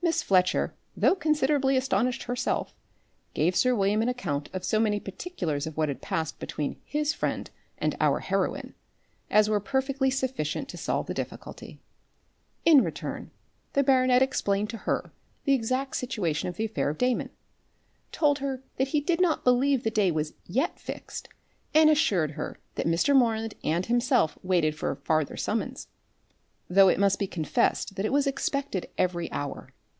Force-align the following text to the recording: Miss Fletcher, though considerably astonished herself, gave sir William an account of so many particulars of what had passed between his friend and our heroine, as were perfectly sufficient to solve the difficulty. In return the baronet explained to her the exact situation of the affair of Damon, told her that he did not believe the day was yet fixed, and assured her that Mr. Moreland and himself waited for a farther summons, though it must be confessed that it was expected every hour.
Miss 0.00 0.22
Fletcher, 0.22 0.72
though 0.96 1.14
considerably 1.14 1.76
astonished 1.76 2.22
herself, 2.22 2.74
gave 3.34 3.54
sir 3.54 3.74
William 3.74 4.00
an 4.00 4.08
account 4.08 4.48
of 4.54 4.64
so 4.64 4.80
many 4.80 4.98
particulars 4.98 5.66
of 5.66 5.76
what 5.76 5.90
had 5.90 6.00
passed 6.00 6.38
between 6.38 6.80
his 6.86 7.12
friend 7.12 7.50
and 7.76 7.94
our 8.00 8.20
heroine, 8.20 8.74
as 9.30 9.50
were 9.50 9.60
perfectly 9.60 10.08
sufficient 10.08 10.66
to 10.70 10.78
solve 10.78 11.08
the 11.08 11.12
difficulty. 11.12 11.78
In 12.64 12.80
return 12.82 13.30
the 13.74 13.82
baronet 13.82 14.22
explained 14.22 14.70
to 14.70 14.76
her 14.78 15.12
the 15.44 15.52
exact 15.52 15.94
situation 15.96 16.48
of 16.48 16.56
the 16.56 16.64
affair 16.64 16.88
of 16.88 16.96
Damon, 16.96 17.28
told 18.10 18.38
her 18.38 18.62
that 18.78 18.88
he 18.88 19.02
did 19.02 19.20
not 19.20 19.44
believe 19.44 19.82
the 19.82 19.90
day 19.90 20.10
was 20.10 20.32
yet 20.46 20.80
fixed, 20.80 21.28
and 21.74 21.90
assured 21.90 22.30
her 22.30 22.56
that 22.76 22.86
Mr. 22.86 23.14
Moreland 23.14 23.52
and 23.62 23.84
himself 23.84 24.38
waited 24.42 24.74
for 24.74 24.90
a 24.90 24.96
farther 24.96 25.36
summons, 25.36 25.86
though 26.70 26.88
it 26.88 26.98
must 26.98 27.18
be 27.18 27.26
confessed 27.26 27.96
that 27.96 28.06
it 28.06 28.12
was 28.12 28.26
expected 28.26 28.88
every 28.96 29.30
hour. 29.32 29.74